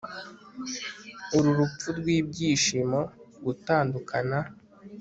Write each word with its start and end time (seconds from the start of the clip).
uru 1.37 1.49
rupfu 1.59 1.87
rwibyishimo.... 1.97 2.99
gutandukana 3.45 4.39